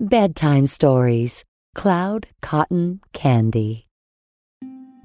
[0.00, 1.44] Bedtime Stories
[1.74, 3.88] Cloud Cotton Candy.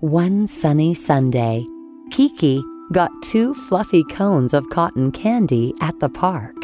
[0.01, 1.65] One sunny Sunday,
[2.11, 2.61] Kiki
[2.91, 6.55] got two fluffy cones of cotton candy at the park.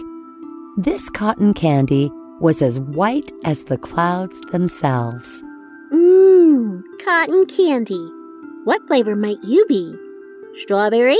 [0.78, 5.42] This cotton candy was as white as the clouds themselves.
[5.92, 8.12] Mmm, cotton candy.
[8.64, 9.96] What flavor might you be?
[10.54, 11.18] Strawberry?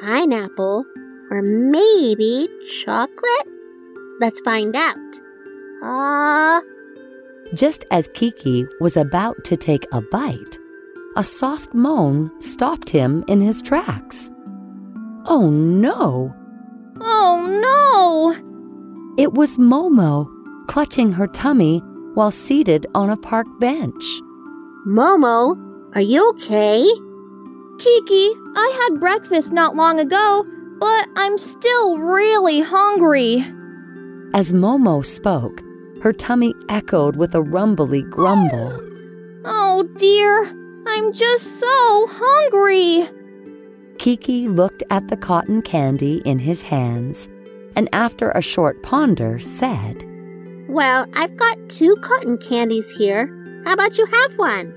[0.00, 0.86] Pineapple?
[1.30, 2.48] Or maybe
[2.82, 3.48] chocolate?
[4.18, 4.96] Let's find out.
[5.82, 6.58] Ah.
[6.58, 6.62] Uh...
[7.54, 10.58] Just as Kiki was about to take a bite,
[11.16, 14.30] a soft moan stopped him in his tracks.
[15.26, 16.34] Oh no!
[17.00, 18.38] Oh
[19.16, 19.22] no!
[19.22, 20.26] It was Momo,
[20.68, 21.80] clutching her tummy
[22.14, 24.02] while seated on a park bench.
[24.86, 25.56] Momo,
[25.94, 26.86] are you okay?
[27.78, 30.46] Kiki, I had breakfast not long ago,
[30.78, 33.44] but I'm still really hungry.
[34.34, 35.62] As Momo spoke,
[36.02, 38.72] her tummy echoed with a rumbly grumble.
[39.44, 40.42] Oh dear,
[40.86, 43.08] I'm just so hungry.
[43.98, 47.28] Kiki looked at the cotton candy in his hands
[47.76, 50.02] and, after a short ponder, said,
[50.68, 53.26] Well, I've got two cotton candies here.
[53.64, 54.74] How about you have one?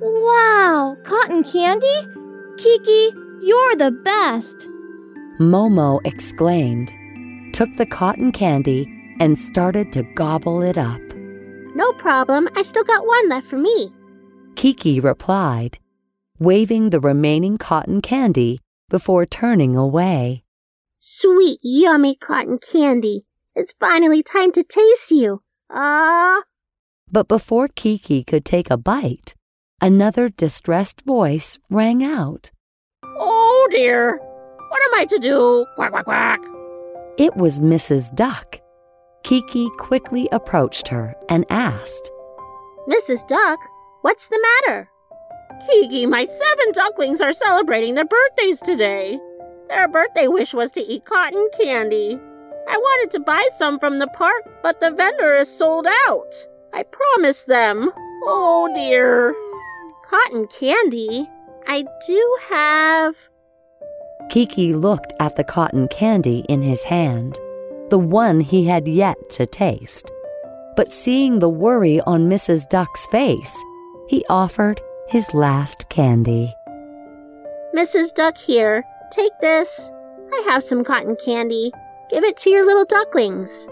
[0.00, 2.00] Wow, cotton candy?
[2.56, 3.10] Kiki,
[3.42, 4.66] you're the best.
[5.38, 6.94] Momo exclaimed,
[7.52, 11.00] took the cotton candy, and started to gobble it up.
[11.76, 12.48] No problem.
[12.56, 13.92] I still got one left for me.
[14.56, 15.78] Kiki replied,
[16.40, 20.42] waving the remaining cotton candy before turning away.
[20.98, 23.24] Sweet, yummy cotton candy.
[23.54, 25.42] It's finally time to taste you.
[25.70, 26.38] Ah.
[26.38, 26.42] Uh...
[27.08, 29.36] But before Kiki could take a bite,
[29.80, 32.50] another distressed voice rang out.
[33.04, 34.16] Oh dear!
[34.16, 35.64] What am I to do?
[35.76, 36.40] Quack, quack, quack.
[37.18, 38.12] It was Mrs.
[38.16, 38.61] Duck.
[39.24, 42.10] Kiki quickly approached her and asked,
[42.88, 43.26] Mrs.
[43.28, 43.58] Duck,
[44.00, 44.90] what's the matter?
[45.68, 49.18] Kiki, my seven ducklings are celebrating their birthdays today.
[49.68, 52.18] Their birthday wish was to eat cotton candy.
[52.68, 56.34] I wanted to buy some from the park, but the vendor is sold out.
[56.72, 57.92] I promised them.
[58.24, 59.34] Oh dear.
[60.08, 61.28] Cotton candy?
[61.66, 63.14] I do have.
[64.30, 67.38] Kiki looked at the cotton candy in his hand,
[67.92, 70.10] the one he had yet to taste.
[70.76, 72.66] But seeing the worry on Mrs.
[72.70, 73.54] Duck's face,
[74.08, 76.54] he offered his last candy.
[77.76, 78.14] Mrs.
[78.14, 79.92] Duck here, take this.
[80.32, 81.70] I have some cotton candy.
[82.08, 83.68] Give it to your little ducklings.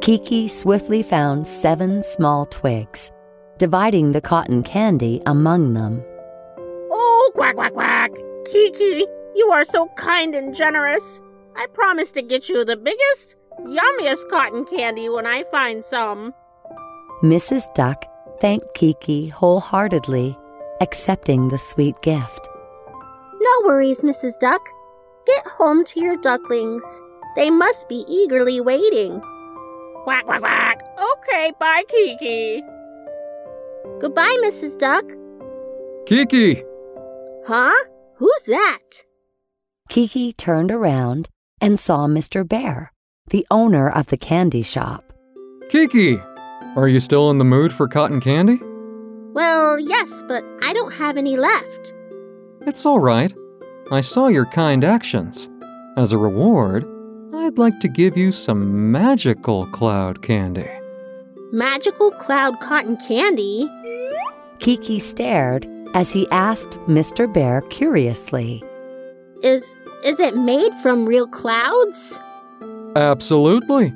[0.00, 3.10] Kiki swiftly found seven small twigs,
[3.58, 6.04] dividing the cotton candy among them.
[6.92, 8.12] Oh, quack, quack, quack!
[8.46, 11.20] Kiki, you are so kind and generous.
[11.56, 16.34] I promise to get you the biggest, yummiest cotton candy when I find some.
[17.22, 17.72] Mrs.
[17.74, 18.04] Duck
[18.40, 20.36] thanked Kiki wholeheartedly,
[20.80, 22.48] accepting the sweet gift.
[23.40, 24.38] No worries, Mrs.
[24.40, 24.66] Duck.
[25.26, 26.84] Get home to your ducklings.
[27.36, 29.20] They must be eagerly waiting.
[30.04, 30.82] Quack, quack, quack.
[31.12, 32.62] Okay, bye, Kiki.
[34.00, 34.78] Goodbye, Mrs.
[34.78, 35.04] Duck.
[36.06, 36.64] Kiki!
[37.46, 37.72] Huh?
[38.16, 39.04] Who's that?
[39.88, 41.28] Kiki turned around
[41.62, 42.46] and saw Mr.
[42.46, 42.92] Bear,
[43.28, 45.12] the owner of the candy shop.
[45.70, 46.18] Kiki!
[46.76, 48.58] Are you still in the mood for cotton candy?
[49.32, 51.94] Well, yes, but I don't have any left.
[52.66, 53.32] It's all right.
[53.90, 55.48] I saw your kind actions.
[55.96, 56.84] As a reward,
[57.34, 60.68] I'd like to give you some magical cloud candy.
[61.52, 63.68] Magical cloud cotton candy?
[64.58, 67.32] Kiki stared as he asked Mr.
[67.32, 68.62] Bear curiously.
[69.42, 72.18] Is is it made from real clouds?
[72.96, 73.92] Absolutely.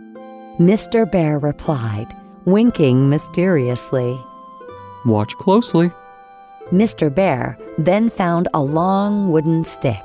[0.58, 1.10] Mr.
[1.10, 2.14] Bear replied,
[2.44, 4.18] winking mysteriously.
[5.04, 5.90] Watch closely.
[6.70, 7.14] Mr.
[7.14, 10.02] Bear then found a long wooden stick.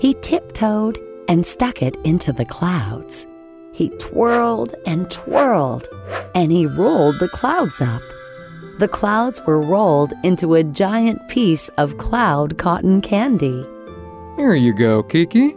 [0.00, 0.98] He tiptoed
[1.28, 3.26] and stuck it into the clouds.
[3.72, 5.88] He twirled and twirled,
[6.34, 8.02] and he rolled the clouds up.
[8.78, 13.66] The clouds were rolled into a giant piece of cloud cotton candy.
[14.36, 15.56] Here you go, Kiki.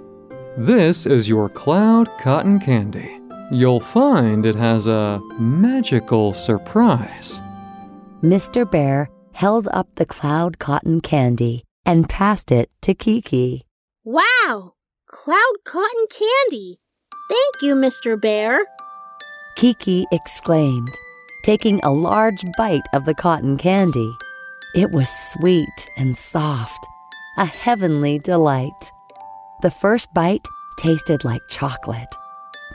[0.58, 3.20] This is your cloud cotton candy.
[3.52, 7.42] You'll find it has a magical surprise.
[8.22, 8.70] Mr.
[8.70, 13.66] Bear held up the cloud cotton candy and passed it to Kiki.
[14.04, 14.74] Wow!
[15.08, 16.80] Cloud cotton candy!
[17.30, 18.20] Thank you, Mr.
[18.20, 18.66] Bear.
[19.56, 20.94] Kiki exclaimed,
[21.44, 24.16] taking a large bite of the cotton candy.
[24.76, 26.86] It was sweet and soft,
[27.38, 28.92] a heavenly delight.
[29.62, 30.48] The first bite
[30.78, 32.16] tasted like chocolate.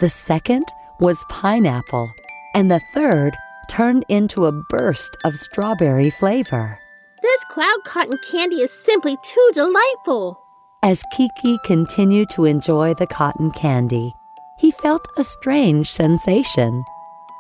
[0.01, 0.67] The second
[0.99, 2.11] was pineapple,
[2.55, 3.37] and the third
[3.69, 6.79] turned into a burst of strawberry flavor.
[7.23, 10.41] This cloud cotton candy is simply too delightful.
[10.83, 14.15] As Kiki continued to enjoy the cotton candy,
[14.59, 16.85] he felt a strange sensation.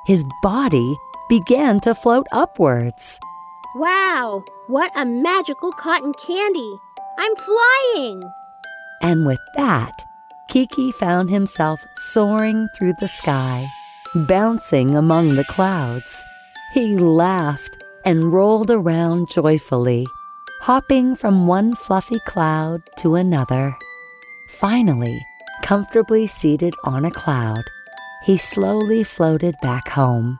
[0.06, 0.96] His body
[1.28, 3.18] began to float upwards.
[3.76, 6.78] Wow, what a magical cotton candy!
[7.18, 8.32] I'm flying!
[9.02, 10.02] And with that,
[10.48, 13.66] Kiki found himself soaring through the sky,
[14.14, 16.22] bouncing among the clouds.
[16.74, 20.06] He laughed and rolled around joyfully,
[20.62, 23.76] hopping from one fluffy cloud to another.
[24.58, 25.24] Finally,
[25.62, 27.62] comfortably seated on a cloud,
[28.24, 30.38] he slowly floated back home,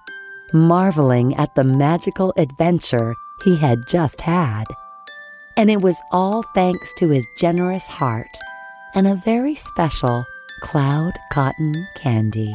[0.52, 3.14] marveling at the magical adventure
[3.44, 4.64] he had just had.
[5.56, 8.38] And it was all thanks to his generous heart
[8.94, 10.24] and a very special
[10.62, 12.54] cloud cotton candy.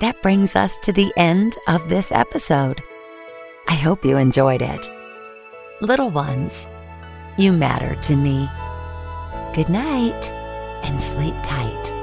[0.00, 2.82] That brings us to the end of this episode.
[3.66, 4.88] I hope you enjoyed it.
[5.80, 6.68] Little ones,
[7.38, 8.48] you matter to me.
[9.54, 10.30] Good night
[10.84, 11.95] and sleep tight.